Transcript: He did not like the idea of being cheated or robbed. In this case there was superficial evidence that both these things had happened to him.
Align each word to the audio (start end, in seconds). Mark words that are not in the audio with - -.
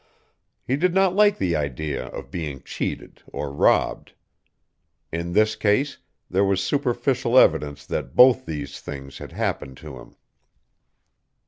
He 0.65 0.77
did 0.77 0.95
not 0.95 1.13
like 1.13 1.37
the 1.37 1.55
idea 1.55 2.07
of 2.07 2.31
being 2.31 2.63
cheated 2.65 3.21
or 3.27 3.51
robbed. 3.51 4.13
In 5.11 5.33
this 5.33 5.55
case 5.55 5.99
there 6.27 6.43
was 6.43 6.59
superficial 6.59 7.37
evidence 7.37 7.85
that 7.85 8.15
both 8.15 8.47
these 8.47 8.79
things 8.79 9.19
had 9.19 9.31
happened 9.31 9.77
to 9.77 9.99
him. 9.99 10.15